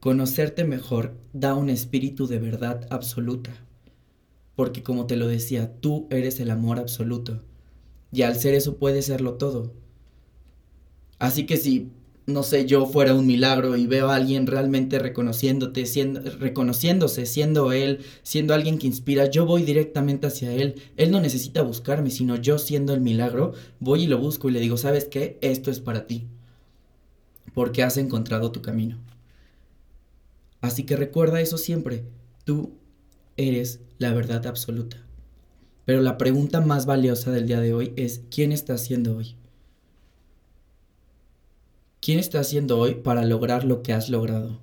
Conocerte 0.00 0.64
mejor 0.64 1.14
da 1.34 1.54
un 1.54 1.68
espíritu 1.68 2.26
de 2.26 2.38
verdad 2.38 2.86
absoluta, 2.88 3.52
porque 4.54 4.82
como 4.82 5.04
te 5.04 5.16
lo 5.16 5.28
decía, 5.28 5.78
tú 5.78 6.06
eres 6.08 6.40
el 6.40 6.50
amor 6.50 6.78
absoluto, 6.78 7.42
y 8.10 8.22
al 8.22 8.36
ser 8.36 8.54
eso 8.54 8.78
puede 8.78 9.02
serlo 9.02 9.34
todo. 9.34 9.74
Así 11.18 11.44
que 11.44 11.58
si 11.58 11.90
no 12.26 12.42
sé, 12.42 12.66
yo 12.66 12.86
fuera 12.86 13.14
un 13.14 13.24
milagro 13.26 13.76
y 13.76 13.86
veo 13.86 14.08
a 14.10 14.16
alguien 14.16 14.48
realmente 14.48 14.98
reconociéndote, 14.98 15.86
siendo, 15.86 16.20
reconociéndose, 16.20 17.24
siendo 17.24 17.70
él, 17.70 18.00
siendo 18.24 18.52
alguien 18.52 18.78
que 18.78 18.88
inspira, 18.88 19.30
yo 19.30 19.46
voy 19.46 19.62
directamente 19.62 20.26
hacia 20.26 20.52
él. 20.52 20.82
Él 20.96 21.12
no 21.12 21.20
necesita 21.20 21.62
buscarme, 21.62 22.10
sino 22.10 22.34
yo 22.34 22.58
siendo 22.58 22.92
el 22.94 23.00
milagro, 23.00 23.52
voy 23.78 24.04
y 24.04 24.06
lo 24.08 24.18
busco 24.18 24.48
y 24.48 24.52
le 24.52 24.60
digo, 24.60 24.76
¿sabes 24.76 25.04
qué? 25.04 25.38
Esto 25.40 25.70
es 25.70 25.78
para 25.78 26.08
ti. 26.08 26.26
Porque 27.54 27.84
has 27.84 27.96
encontrado 27.96 28.50
tu 28.50 28.60
camino. 28.60 28.98
Así 30.60 30.82
que 30.82 30.96
recuerda 30.96 31.40
eso 31.40 31.58
siempre. 31.58 32.04
Tú 32.44 32.72
eres 33.36 33.80
la 33.98 34.12
verdad 34.12 34.44
absoluta. 34.48 34.96
Pero 35.84 36.00
la 36.00 36.18
pregunta 36.18 36.60
más 36.60 36.86
valiosa 36.86 37.30
del 37.30 37.46
día 37.46 37.60
de 37.60 37.72
hoy 37.72 37.92
es, 37.94 38.22
¿quién 38.30 38.50
estás 38.50 38.82
siendo 38.82 39.16
hoy? 39.16 39.36
¿Quién 42.06 42.20
está 42.20 42.38
haciendo 42.38 42.78
hoy 42.78 42.94
para 42.94 43.24
lograr 43.24 43.64
lo 43.64 43.82
que 43.82 43.92
has 43.92 44.08
logrado? 44.10 44.60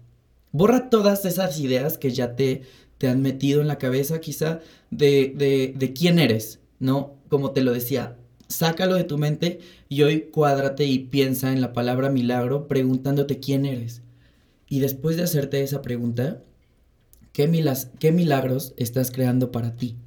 Borra 0.53 0.89
todas 0.89 1.25
esas 1.25 1.59
ideas 1.59 1.97
que 1.97 2.11
ya 2.11 2.37
te, 2.37 2.61
te 2.97 3.09
han 3.09 3.21
metido 3.21 3.59
en 3.59 3.67
la 3.67 3.77
cabeza 3.77 4.21
quizá 4.21 4.61
de, 4.91 5.73
de, 5.77 5.91
quién 5.91 6.19
eres, 6.19 6.61
¿no? 6.79 7.17
Como 7.27 7.51
te 7.51 7.59
lo 7.59 7.73
decía, 7.73 8.15
sácalo 8.47 8.95
de 8.95 9.03
tu 9.03 9.17
mente 9.17 9.59
y 9.89 10.03
hoy 10.03 10.21
cuádrate 10.31 10.85
y 10.85 10.99
piensa 10.99 11.51
en 11.51 11.59
la 11.59 11.73
palabra 11.73 12.09
milagro 12.09 12.69
preguntándote 12.69 13.41
quién 13.41 13.65
eres. 13.65 14.03
Y 14.69 14.79
después 14.79 15.17
de 15.17 15.23
hacerte 15.23 15.63
esa 15.63 15.81
pregunta, 15.81 16.41
¿qué, 17.33 17.49
milas, 17.49 17.91
qué 17.99 18.13
milagros 18.13 18.73
estás 18.77 19.11
creando 19.11 19.51
para 19.51 19.75
ti? 19.75 19.97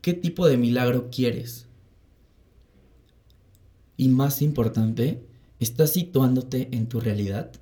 ¿Qué 0.00 0.12
tipo 0.12 0.48
de 0.48 0.56
milagro 0.56 1.08
quieres? 1.12 1.63
Y 3.96 4.08
más 4.08 4.42
importante, 4.42 5.24
¿estás 5.60 5.92
situándote 5.92 6.68
en 6.72 6.88
tu 6.88 7.00
realidad? 7.00 7.52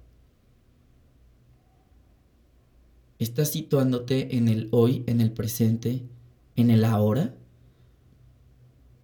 ¿Estás 3.18 3.50
situándote 3.50 4.36
en 4.36 4.48
el 4.48 4.68
hoy, 4.72 5.04
en 5.06 5.20
el 5.20 5.32
presente, 5.32 6.02
en 6.56 6.70
el 6.70 6.84
ahora? 6.84 7.34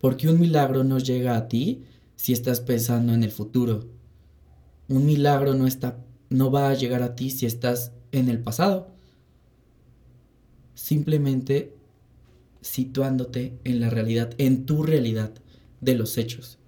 Porque 0.01 0.29
un 0.29 0.41
milagro 0.41 0.85
no 0.85 0.99
llega 0.99 1.37
a 1.37 1.49
ti 1.49 1.85
si 2.17 2.33
estás 2.33 2.61
pensando 2.61 3.13
en 3.13 3.23
el 3.23 3.31
futuro. 3.31 3.89
Un 4.89 5.07
milagro 5.07 5.55
no 5.55 5.67
está 5.67 5.99
no 6.31 6.51
va 6.51 6.69
a 6.69 6.75
llegar 6.75 7.03
a 7.03 7.15
ti 7.15 7.31
si 7.31 7.47
estás 7.47 7.93
en 8.13 8.29
el 8.29 8.41
pasado. 8.41 8.91
Simplemente 10.75 11.75
situándote 12.61 13.59
en 13.65 13.81
la 13.81 13.91
realidad, 13.91 14.35
en 14.39 14.67
tu 14.67 14.83
realidad 14.83 15.33
de 15.81 15.95
los 15.95 16.19
hechos. 16.19 16.59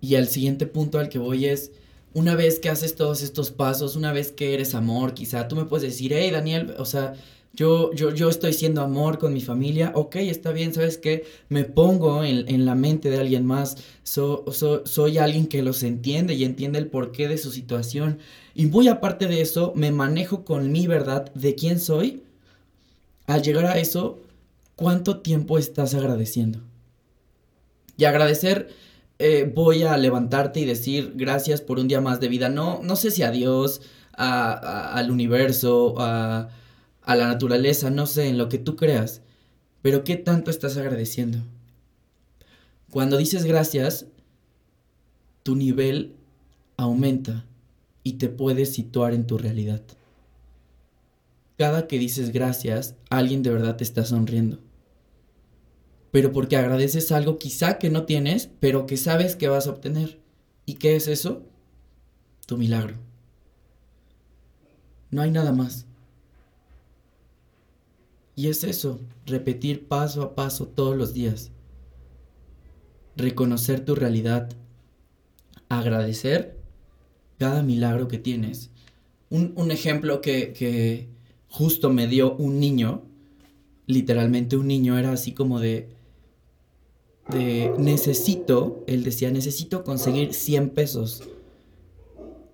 Y 0.00 0.14
al 0.14 0.28
siguiente 0.28 0.66
punto 0.66 0.98
al 0.98 1.08
que 1.08 1.18
voy 1.18 1.46
es, 1.46 1.72
una 2.14 2.34
vez 2.34 2.58
que 2.58 2.68
haces 2.68 2.96
todos 2.96 3.22
estos 3.22 3.50
pasos, 3.50 3.96
una 3.96 4.12
vez 4.12 4.32
que 4.32 4.54
eres 4.54 4.74
amor, 4.74 5.14
quizá 5.14 5.46
tú 5.48 5.56
me 5.56 5.64
puedes 5.64 5.90
decir, 5.90 6.12
hey 6.12 6.30
Daniel, 6.30 6.74
o 6.78 6.84
sea, 6.84 7.14
yo, 7.52 7.92
yo, 7.94 8.14
yo 8.14 8.28
estoy 8.28 8.52
siendo 8.52 8.80
amor 8.80 9.18
con 9.18 9.32
mi 9.32 9.40
familia, 9.40 9.92
ok, 9.94 10.16
está 10.16 10.52
bien, 10.52 10.72
¿sabes 10.72 10.98
qué? 10.98 11.24
Me 11.48 11.64
pongo 11.64 12.22
en, 12.24 12.64
la 12.64 12.74
mente 12.74 13.10
de 13.10 13.18
alguien 13.18 13.44
más, 13.44 13.76
soy 14.04 15.18
alguien 15.18 15.46
que 15.46 15.62
los 15.62 15.82
entiende 15.82 16.34
y 16.34 16.44
entiende 16.44 16.78
el 16.78 16.86
porqué 16.86 17.28
de 17.28 17.38
su 17.38 17.50
situación. 17.50 18.18
Y 18.54 18.66
muy 18.66 18.88
aparte 18.88 19.26
de 19.26 19.40
eso, 19.40 19.72
me 19.74 19.90
manejo 19.90 20.44
con 20.44 20.70
mi 20.70 20.86
verdad 20.86 21.32
de 21.34 21.54
quién 21.54 21.80
soy. 21.80 22.22
Al 23.26 23.42
llegar 23.42 23.66
a 23.66 23.78
eso, 23.78 24.20
¿cuánto 24.76 25.18
tiempo 25.18 25.58
estás 25.58 25.94
agradeciendo? 25.94 26.60
Y 27.96 28.04
agradecer 28.04 28.68
eh, 29.20 29.52
voy 29.54 29.82
a 29.82 29.98
levantarte 29.98 30.60
y 30.60 30.64
decir 30.64 31.12
gracias 31.14 31.60
por 31.60 31.78
un 31.78 31.88
día 31.88 32.00
más 32.00 32.20
de 32.20 32.28
vida. 32.28 32.48
No, 32.48 32.80
no 32.82 32.96
sé 32.96 33.10
si 33.10 33.22
a 33.22 33.30
Dios, 33.30 33.82
al 34.12 35.10
universo, 35.10 35.94
a, 35.98 36.48
a 37.02 37.16
la 37.16 37.28
naturaleza, 37.28 37.90
no 37.90 38.06
sé, 38.06 38.28
en 38.28 38.38
lo 38.38 38.48
que 38.48 38.56
tú 38.56 38.76
creas. 38.76 39.20
Pero 39.82 40.04
¿qué 40.04 40.16
tanto 40.16 40.50
estás 40.50 40.78
agradeciendo? 40.78 41.38
Cuando 42.90 43.18
dices 43.18 43.44
gracias, 43.44 44.06
tu 45.42 45.54
nivel 45.54 46.16
aumenta 46.78 47.44
y 48.02 48.14
te 48.14 48.30
puedes 48.30 48.72
situar 48.72 49.12
en 49.12 49.26
tu 49.26 49.36
realidad. 49.36 49.82
Cada 51.58 51.86
que 51.86 51.98
dices 51.98 52.32
gracias, 52.32 52.94
alguien 53.10 53.42
de 53.42 53.50
verdad 53.50 53.76
te 53.76 53.84
está 53.84 54.06
sonriendo 54.06 54.60
pero 56.10 56.32
porque 56.32 56.56
agradeces 56.56 57.12
algo 57.12 57.38
quizá 57.38 57.78
que 57.78 57.90
no 57.90 58.04
tienes, 58.04 58.50
pero 58.60 58.86
que 58.86 58.96
sabes 58.96 59.36
que 59.36 59.48
vas 59.48 59.66
a 59.66 59.70
obtener. 59.70 60.18
¿Y 60.66 60.74
qué 60.74 60.96
es 60.96 61.06
eso? 61.08 61.42
Tu 62.46 62.56
milagro. 62.56 62.96
No 65.10 65.22
hay 65.22 65.30
nada 65.30 65.52
más. 65.52 65.86
Y 68.34 68.48
es 68.48 68.64
eso, 68.64 69.00
repetir 69.26 69.86
paso 69.86 70.22
a 70.22 70.34
paso 70.34 70.66
todos 70.66 70.96
los 70.96 71.12
días. 71.12 71.50
Reconocer 73.16 73.84
tu 73.84 73.94
realidad. 73.94 74.50
Agradecer 75.68 76.58
cada 77.38 77.62
milagro 77.62 78.08
que 78.08 78.18
tienes. 78.18 78.70
Un, 79.28 79.70
ejemplo 79.70 80.20
que, 80.20 80.52
que 80.52 81.08
justo 81.48 81.90
me 81.90 82.08
dio 82.08 82.34
un 82.34 82.58
niño, 82.58 83.04
literalmente 83.86 84.56
un 84.56 84.66
niño, 84.66 84.98
era 84.98 85.12
así 85.12 85.32
como 85.32 85.60
de, 85.60 85.88
de 87.30 87.72
necesito, 87.78 88.84
él 88.86 89.04
decía, 89.04 89.30
necesito 89.30 89.84
conseguir 89.84 90.34
100 90.34 90.70
pesos. 90.70 91.22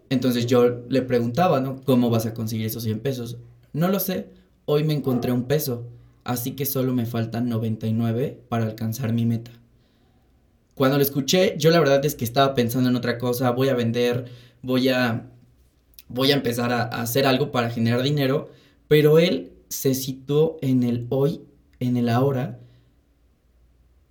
Entonces 0.08 0.46
yo 0.46 0.82
le 0.88 1.02
preguntaba, 1.02 1.60
¿no? 1.60 1.80
¿Cómo 1.82 2.10
vas 2.10 2.26
a 2.26 2.34
conseguir 2.34 2.66
esos 2.66 2.84
100 2.84 3.00
pesos? 3.00 3.38
No 3.72 3.88
lo 3.88 3.98
sé, 3.98 4.28
hoy 4.64 4.84
me 4.84 4.94
encontré 4.94 5.32
un 5.32 5.44
peso, 5.44 5.86
así 6.24 6.52
que 6.52 6.66
solo 6.66 6.94
me 6.94 7.06
faltan 7.06 7.48
99 7.48 8.40
para 8.48 8.64
alcanzar 8.64 9.12
mi 9.12 9.26
meta. 9.26 9.50
Cuando 10.74 10.96
lo 10.96 11.02
escuché, 11.02 11.56
yo 11.58 11.70
la 11.70 11.80
verdad 11.80 12.04
es 12.04 12.14
que 12.14 12.24
estaba 12.24 12.54
pensando 12.54 12.88
en 12.88 12.96
otra 12.96 13.18
cosa, 13.18 13.50
voy 13.50 13.68
a 13.68 13.74
vender, 13.74 14.26
voy 14.62 14.88
a 14.90 15.30
voy 16.08 16.30
a 16.30 16.36
empezar 16.36 16.72
a, 16.72 16.82
a 16.82 17.02
hacer 17.02 17.26
algo 17.26 17.50
para 17.50 17.70
generar 17.70 18.02
dinero, 18.02 18.50
pero 18.86 19.18
él 19.18 19.52
se 19.68 19.94
situó 19.94 20.58
en 20.62 20.82
el 20.84 21.06
hoy, 21.08 21.40
en 21.80 21.96
el 21.96 22.08
ahora, 22.08 22.60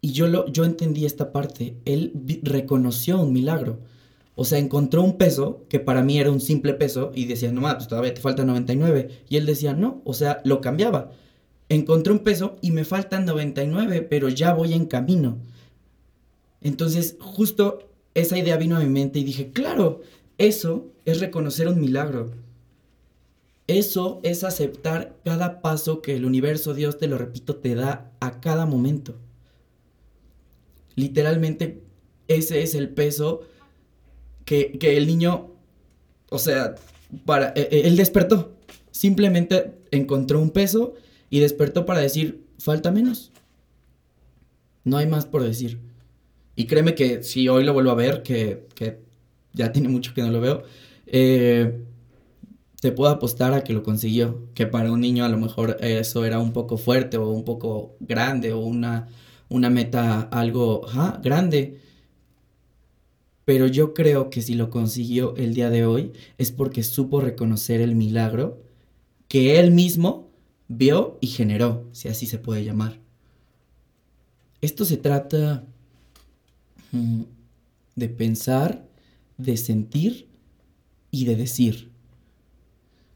y 0.06 0.12
yo, 0.12 0.28
lo, 0.28 0.46
yo 0.50 0.66
entendí 0.66 1.04
esta 1.04 1.32
parte. 1.32 1.78
Él 1.84 2.14
reconoció 2.44 3.20
un 3.20 3.34
milagro. 3.34 3.80
O 4.36 4.46
sea, 4.46 4.60
encontró 4.60 5.02
un 5.02 5.18
peso 5.18 5.66
que 5.68 5.80
para 5.80 6.04
mí 6.04 6.20
era 6.20 6.30
un 6.30 6.42
simple 6.42 6.76
peso 6.76 7.12
y 7.16 7.26
decía, 7.26 7.52
no, 7.52 7.62
pues 7.62 7.88
todavía 7.88 8.14
te 8.14 8.22
falta 8.22 8.46
99. 8.46 9.24
Y 9.30 9.38
él 9.38 9.48
decía, 9.48 9.74
no, 9.74 10.04
o 10.06 10.14
sea, 10.14 10.42
lo 10.44 10.62
cambiaba. 10.62 11.10
Encontré 11.70 12.14
un 12.14 12.20
peso 12.20 12.58
y 12.62 12.70
me 12.70 12.86
faltan 12.86 13.26
99, 13.26 14.04
pero 14.04 14.30
ya 14.30 14.54
voy 14.54 14.74
en 14.74 14.86
camino. 14.86 15.40
Entonces, 16.62 17.18
justo 17.20 17.90
esa 18.14 18.38
idea 18.38 18.58
vino 18.58 18.78
a 18.78 18.82
mi 18.82 18.90
mente 18.90 19.18
y 19.18 19.24
dije, 19.24 19.50
claro, 19.54 20.02
eso 20.38 20.86
es 21.06 21.20
reconocer 21.20 21.68
un 21.68 21.82
milagro. 21.82 22.30
Eso 23.66 24.20
es 24.22 24.44
aceptar 24.44 25.16
cada 25.26 25.64
paso 25.64 26.04
que 26.04 26.16
el 26.16 26.26
universo, 26.26 26.76
Dios, 26.76 27.00
te 27.00 27.08
lo 27.08 27.18
repito, 27.18 27.56
te 27.56 27.74
da 27.74 28.12
a 28.20 28.40
cada 28.40 28.68
momento. 28.68 29.16
Literalmente, 30.96 31.84
ese 32.28 32.64
es 32.64 32.76
el 32.76 32.90
peso 32.90 33.42
que, 34.46 34.78
el 34.82 35.08
niño, 35.08 35.52
o 36.30 36.40
sea, 36.40 36.76
para, 37.26 37.54
e, 37.56 37.68
e, 37.72 37.88
él 37.88 37.98
despertó. 37.98 38.56
Simplemente 38.92 39.74
encontró 39.92 40.40
un 40.40 40.52
peso 40.52 40.94
y 41.30 41.40
despertó 41.40 41.86
para 41.86 42.00
decir, 42.00 42.46
falta 42.60 42.92
menos. 42.92 43.32
No 44.84 44.98
hay 44.98 45.08
más 45.08 45.26
por 45.26 45.44
decir. 45.44 45.80
Y 46.56 46.68
créeme 46.68 46.96
que 46.96 47.24
si 47.24 47.50
hoy 47.50 47.64
lo 47.64 47.74
vuelvo 47.74 47.92
a 47.92 47.96
ver, 47.96 48.24
que, 48.24 48.68
que 48.76 49.00
ya 49.54 49.72
tiene 49.72 49.90
mucho 49.90 50.14
que 50.14 50.22
no 50.22 50.30
lo 50.30 50.40
veo, 50.40 50.64
eh, 51.08 51.84
te 52.80 52.92
puedo 52.92 53.12
apostar 53.12 53.54
a 53.54 53.64
que 53.64 53.74
lo 53.74 53.84
consiguió. 53.84 54.48
Que 54.54 54.68
para 54.68 54.92
un 54.92 55.02
niño 55.02 55.26
a 55.26 55.30
lo 55.30 55.38
mejor 55.38 55.78
eso 55.82 56.24
era 56.24 56.40
un 56.40 56.54
poco 56.54 56.78
fuerte 56.78 57.18
o 57.18 57.30
un 57.30 57.44
poco 57.44 57.96
grande 58.00 58.54
o 58.54 58.60
una, 58.60 59.10
una 59.50 59.70
meta 59.70 60.22
algo 60.22 60.86
grande. 61.24 61.80
Pero 63.46 63.68
yo 63.68 63.94
creo 63.94 64.30
que 64.30 64.42
si 64.42 64.56
lo 64.56 64.70
consiguió 64.70 65.36
el 65.36 65.54
día 65.54 65.70
de 65.70 65.86
hoy 65.86 66.14
es 66.38 66.52
porque 66.52 66.84
supo 66.84 67.22
reconocer 67.22 67.80
el 67.82 67.96
milagro 67.96 68.64
que 69.28 69.60
él 69.60 69.72
mismo 69.72 70.30
vio 70.68 71.18
y 71.22 71.28
generó, 71.28 71.88
si 71.92 72.08
así 72.08 72.26
se 72.26 72.40
puede 72.40 72.64
llamar. 72.64 73.00
Esto 74.62 74.84
se 74.84 74.98
trata 74.98 75.64
mm, 76.92 77.22
de 77.96 78.10
pensar, 78.10 78.88
de 79.38 79.58
sentir 79.58 80.28
y 81.12 81.26
de 81.26 81.36
decir. 81.36 81.92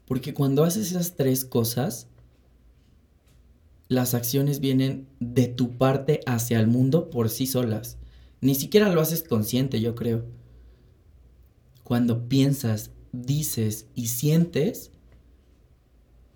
Porque 0.06 0.32
cuando 0.34 0.64
haces 0.64 0.90
esas 0.90 1.16
tres 1.16 1.44
cosas, 1.44 2.06
las 3.90 4.14
acciones 4.14 4.60
vienen 4.60 5.08
de 5.18 5.48
tu 5.48 5.76
parte 5.76 6.20
hacia 6.24 6.60
el 6.60 6.68
mundo 6.68 7.10
por 7.10 7.28
sí 7.28 7.48
solas. 7.48 7.98
Ni 8.40 8.54
siquiera 8.54 8.88
lo 8.88 9.00
haces 9.00 9.24
consciente, 9.24 9.80
yo 9.80 9.96
creo. 9.96 10.24
Cuando 11.82 12.28
piensas, 12.28 12.92
dices 13.10 13.88
y 13.96 14.06
sientes, 14.06 14.92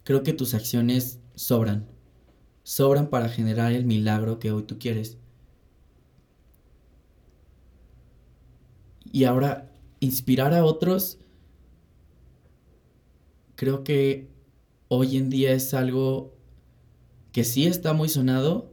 creo 0.02 0.24
que 0.24 0.32
tus 0.32 0.52
acciones 0.52 1.20
sobran. 1.36 1.86
Sobran 2.64 3.08
para 3.08 3.28
generar 3.28 3.72
el 3.72 3.84
milagro 3.84 4.40
que 4.40 4.50
hoy 4.50 4.64
tú 4.64 4.80
quieres. 4.80 5.16
Y 9.12 9.22
ahora, 9.22 9.70
inspirar 10.00 10.52
a 10.54 10.64
otros, 10.64 11.18
creo 13.54 13.84
que 13.84 14.28
hoy 14.88 15.18
en 15.18 15.30
día 15.30 15.52
es 15.52 15.72
algo 15.72 16.33
que 17.34 17.42
sí 17.42 17.66
está 17.66 17.92
muy 17.94 18.08
sonado, 18.08 18.70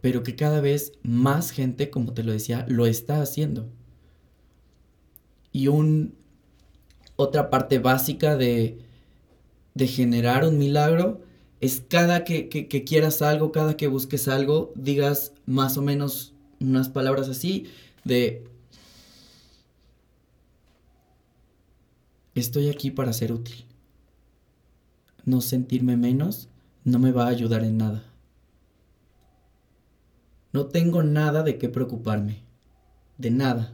pero 0.00 0.22
que 0.22 0.36
cada 0.36 0.60
vez 0.60 0.92
más 1.02 1.50
gente, 1.50 1.90
como 1.90 2.14
te 2.14 2.22
lo 2.22 2.30
decía, 2.30 2.64
lo 2.68 2.86
está 2.86 3.20
haciendo. 3.20 3.68
Y 5.50 5.66
un, 5.66 6.14
otra 7.16 7.50
parte 7.50 7.80
básica 7.80 8.36
de, 8.36 8.78
de 9.74 9.88
generar 9.88 10.46
un 10.46 10.58
milagro 10.58 11.22
es 11.60 11.82
cada 11.88 12.22
que, 12.22 12.48
quieras 12.86 13.20
algo, 13.20 13.50
cada 13.50 13.76
que 13.76 13.88
busques 13.88 14.28
algo, 14.28 14.72
digas 14.76 15.32
más 15.44 15.76
o 15.76 15.82
menos 15.82 16.34
unas 16.60 16.88
palabras 16.88 17.28
así 17.28 17.66
de 18.04 18.44
estoy 22.36 22.68
aquí 22.68 22.92
para 22.92 23.12
ser 23.12 23.32
útil. 23.32 23.64
No 25.24 25.40
sentirme 25.40 25.96
menos 25.96 26.48
no 26.84 26.98
me 26.98 27.10
va 27.10 27.24
a 27.24 27.30
ayudar 27.30 27.64
en 27.64 27.78
nada. 27.78 28.13
No 30.54 30.66
tengo 30.66 31.02
nada 31.02 31.42
de 31.42 31.58
qué 31.58 31.68
preocuparme. 31.68 32.44
De 33.18 33.32
nada. 33.32 33.72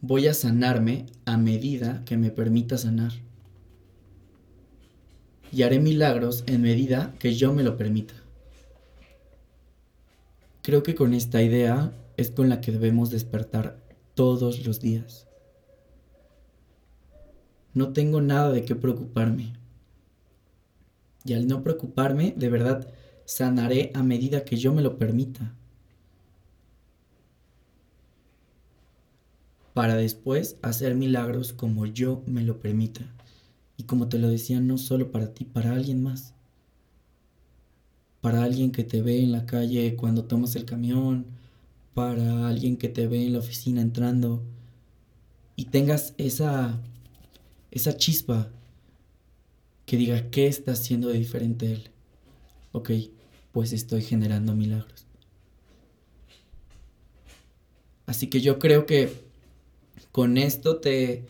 Voy 0.00 0.26
a 0.26 0.34
sanarme 0.34 1.06
a 1.24 1.36
medida 1.36 2.04
que 2.04 2.16
me 2.16 2.32
permita 2.32 2.76
sanar 2.78 3.12
y 5.52 5.62
haré 5.62 5.78
milagros 5.78 6.42
en 6.48 6.62
medida 6.62 7.14
que 7.20 7.34
yo 7.34 7.52
me 7.52 7.62
lo 7.62 7.76
permita. 7.76 8.14
Creo 10.62 10.82
que 10.82 10.96
con 10.96 11.14
esta 11.14 11.40
idea 11.40 11.92
es 12.16 12.32
con 12.32 12.48
la 12.48 12.60
que 12.60 12.72
debemos 12.72 13.10
despertar 13.10 13.78
todos 14.14 14.66
los 14.66 14.80
días. 14.80 15.28
No 17.72 17.92
tengo 17.92 18.20
nada 18.20 18.50
de 18.50 18.64
qué 18.64 18.74
preocuparme. 18.74 19.54
Y 21.24 21.34
al 21.34 21.46
no 21.46 21.62
preocuparme, 21.62 22.34
de 22.36 22.48
verdad, 22.48 22.88
sanaré 23.28 23.90
a 23.92 24.02
medida 24.02 24.42
que 24.42 24.56
yo 24.56 24.72
me 24.72 24.80
lo 24.80 24.96
permita. 24.96 25.54
Para 29.74 29.96
después 29.96 30.56
hacer 30.62 30.94
milagros 30.94 31.52
como 31.52 31.84
yo 31.84 32.22
me 32.26 32.42
lo 32.42 32.58
permita. 32.58 33.02
Y 33.76 33.82
como 33.82 34.08
te 34.08 34.18
lo 34.18 34.30
decía, 34.30 34.60
no 34.60 34.78
solo 34.78 35.12
para 35.12 35.34
ti, 35.34 35.44
para 35.44 35.74
alguien 35.74 36.02
más. 36.02 36.32
Para 38.22 38.42
alguien 38.42 38.72
que 38.72 38.82
te 38.82 39.02
ve 39.02 39.22
en 39.22 39.32
la 39.32 39.44
calle 39.44 39.94
cuando 39.94 40.24
tomas 40.24 40.56
el 40.56 40.64
camión, 40.64 41.26
para 41.92 42.48
alguien 42.48 42.78
que 42.78 42.88
te 42.88 43.06
ve 43.08 43.26
en 43.26 43.34
la 43.34 43.40
oficina 43.40 43.82
entrando 43.82 44.42
y 45.54 45.66
tengas 45.66 46.14
esa 46.16 46.80
esa 47.70 47.94
chispa 47.94 48.50
que 49.84 49.98
diga 49.98 50.30
qué 50.30 50.46
está 50.46 50.72
haciendo 50.72 51.08
de 51.08 51.18
diferente 51.18 51.70
él. 51.70 51.90
Ok, 52.72 52.90
pues 53.58 53.72
estoy 53.72 54.02
generando 54.02 54.54
milagros. 54.54 55.04
Así 58.06 58.28
que 58.28 58.40
yo 58.40 58.60
creo 58.60 58.86
que 58.86 59.12
con 60.12 60.38
esto 60.38 60.76
te 60.76 61.24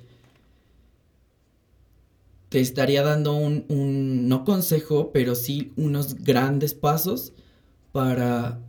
te 2.51 2.61
estaría 2.61 3.03
dando 3.03 3.35
un, 3.35 4.29
no 4.29 4.45
consejo, 4.45 5.11
pero 5.11 5.35
sí 5.35 5.73
unos 5.77 6.17
grandes 6.17 6.75
pasos 6.75 7.33
para, 7.93 8.61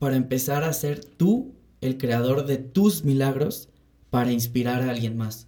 para 0.00 0.16
empezar 0.16 0.64
a 0.64 0.72
ser 0.72 1.04
tú 1.04 1.54
el 1.80 1.96
creador 1.96 2.44
de 2.44 2.56
tus 2.56 3.04
milagros 3.04 3.68
para 4.10 4.32
inspirar 4.32 4.82
a 4.82 4.90
alguien 4.90 5.16
más. 5.16 5.46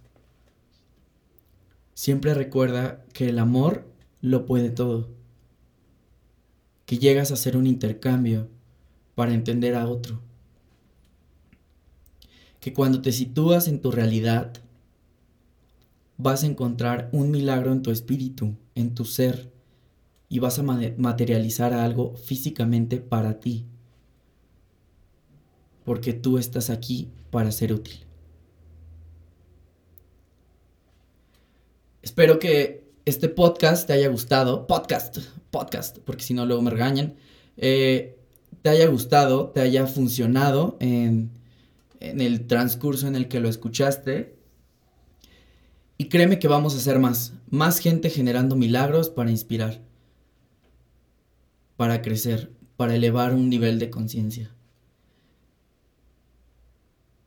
Siempre 1.93 2.33
recuerda 2.35 3.03
que 3.11 3.27
el 3.27 3.37
amor 3.37 3.85
lo 4.21 4.45
puede 4.45 4.69
todo, 4.69 5.09
llegas 6.97 7.31
a 7.31 7.35
hacer 7.35 7.55
un 7.57 7.67
intercambio 7.67 8.49
para 9.15 9.33
entender 9.33 9.75
a 9.75 9.87
otro, 9.87 10.21
que 12.59 12.73
cuando 12.73 13.01
te 13.01 13.11
sitúas 13.11 13.67
en 13.67 13.79
tu 13.81 13.91
realidad, 13.91 14.53
vas 16.17 16.43
a 16.43 16.47
encontrar 16.47 17.09
un 17.11 17.31
milagro 17.31 17.71
en 17.71 17.81
tu 17.81 17.91
espíritu, 17.91 18.55
en 18.75 18.95
tu 18.95 19.05
ser, 19.05 19.51
y 20.29 20.39
vas 20.39 20.57
a 20.57 20.63
materializar 20.63 21.73
algo 21.73 22.15
físicamente 22.15 22.97
para 22.97 23.39
ti. 23.39 23.65
Porque 25.85 26.13
tú 26.13 26.37
estás 26.37 26.69
aquí 26.69 27.09
para 27.29 27.51
ser 27.51 27.73
útil. 27.73 27.99
Espero 32.01 32.39
que 32.39 32.89
este 33.05 33.29
podcast 33.29 33.85
te 33.85 33.93
haya 33.93 34.07
gustado. 34.07 34.65
Podcast, 34.65 35.19
podcast, 35.53 35.99
porque 35.99 36.23
si 36.23 36.33
no 36.33 36.45
luego 36.45 36.61
me 36.61 36.71
regañan. 36.71 37.13
Eh, 37.55 38.17
te 38.61 38.69
haya 38.69 38.87
gustado, 38.87 39.51
te 39.51 39.61
haya 39.61 39.87
funcionado 39.87 40.75
en, 40.81 41.31
en 42.01 42.19
el 42.19 42.47
transcurso 42.47 43.07
en 43.07 43.15
el 43.15 43.29
que 43.29 43.39
lo 43.39 43.47
escuchaste 43.47 44.35
y 45.97 46.09
créeme 46.09 46.39
que 46.39 46.47
vamos 46.47 46.73
a 46.73 46.77
hacer 46.77 46.99
más. 46.99 47.33
Más 47.49 47.79
gente 47.79 48.09
generando 48.09 48.55
milagros 48.55 49.09
para 49.09 49.31
inspirar. 49.31 49.81
Para 51.77 52.01
crecer. 52.01 52.51
Para 52.75 52.95
elevar 52.95 53.33
un 53.33 53.49
nivel 53.49 53.79
de 53.79 53.89
conciencia. 53.89 54.53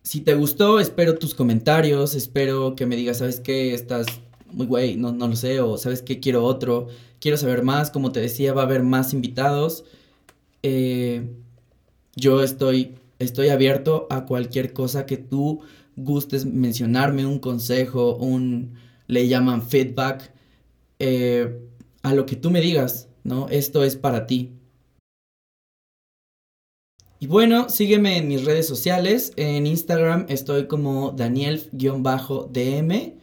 Si 0.02 0.20
te 0.20 0.34
gustó, 0.34 0.78
espero 0.78 1.18
tus 1.18 1.34
comentarios. 1.34 2.14
Espero 2.14 2.76
que 2.76 2.86
me 2.86 2.96
digas, 2.96 3.18
¿sabes 3.18 3.40
qué? 3.40 3.72
Estás 3.72 4.06
muy 4.52 4.66
güey, 4.66 4.96
no, 4.96 5.12
no 5.12 5.28
lo 5.28 5.36
sé. 5.36 5.60
O 5.60 5.78
¿sabes 5.78 6.02
qué? 6.02 6.20
Quiero 6.20 6.44
otro. 6.44 6.88
Quiero 7.20 7.36
saber 7.36 7.62
más. 7.62 7.90
Como 7.90 8.12
te 8.12 8.20
decía, 8.20 8.52
va 8.52 8.62
a 8.62 8.66
haber 8.66 8.82
más 8.82 9.12
invitados. 9.12 9.84
Eh, 10.62 11.28
yo 12.16 12.42
estoy, 12.42 12.94
estoy 13.18 13.48
abierto 13.48 14.06
a 14.10 14.26
cualquier 14.26 14.72
cosa 14.72 15.06
que 15.06 15.16
tú 15.16 15.60
gustes 15.96 16.44
mencionarme 16.44 17.26
un 17.26 17.38
consejo, 17.38 18.16
un, 18.16 18.74
le 19.06 19.28
llaman 19.28 19.62
feedback, 19.62 20.32
eh, 20.98 21.58
a 22.02 22.14
lo 22.14 22.26
que 22.26 22.36
tú 22.36 22.50
me 22.50 22.60
digas, 22.60 23.08
¿no? 23.24 23.48
Esto 23.48 23.84
es 23.84 23.96
para 23.96 24.26
ti. 24.26 24.52
Y 27.18 27.28
bueno, 27.28 27.70
sígueme 27.70 28.18
en 28.18 28.28
mis 28.28 28.44
redes 28.44 28.66
sociales. 28.66 29.32
En 29.36 29.66
Instagram 29.66 30.26
estoy 30.28 30.66
como 30.66 31.12
Daniel-DM. 31.12 33.15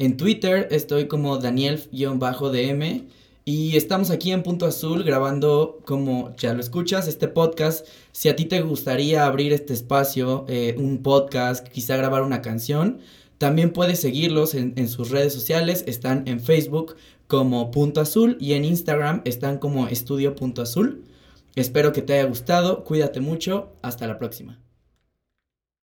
En 0.00 0.16
Twitter 0.16 0.66
estoy 0.70 1.08
como 1.08 1.36
Daniel-DM. 1.36 3.02
Y 3.44 3.76
estamos 3.76 4.10
aquí 4.10 4.32
en 4.32 4.42
Punto 4.42 4.64
Azul 4.64 5.04
grabando, 5.04 5.82
como 5.84 6.34
ya 6.38 6.54
lo 6.54 6.60
escuchas, 6.60 7.06
este 7.06 7.28
podcast. 7.28 7.86
Si 8.10 8.30
a 8.30 8.36
ti 8.36 8.46
te 8.46 8.62
gustaría 8.62 9.26
abrir 9.26 9.52
este 9.52 9.74
espacio, 9.74 10.46
eh, 10.48 10.74
un 10.78 11.02
podcast, 11.02 11.68
quizá 11.68 11.98
grabar 11.98 12.22
una 12.22 12.40
canción, 12.40 13.00
también 13.36 13.74
puedes 13.74 14.00
seguirlos 14.00 14.54
en, 14.54 14.72
en, 14.76 14.88
sus 14.88 15.10
redes 15.10 15.34
sociales. 15.34 15.84
Están 15.86 16.26
en 16.26 16.40
Facebook 16.40 16.96
como 17.26 17.70
Punto 17.70 18.00
Azul 18.00 18.38
y 18.40 18.54
en 18.54 18.64
Instagram 18.64 19.20
están 19.26 19.58
como 19.58 19.86
Estudio 19.86 20.34
Punto 20.34 20.62
Azul. 20.62 21.04
Espero 21.56 21.92
que 21.92 22.00
te 22.00 22.14
haya 22.14 22.24
gustado, 22.24 22.84
cuídate 22.84 23.20
mucho, 23.20 23.74
hasta 23.82 24.06
la 24.06 24.16
próxima. 24.18 24.58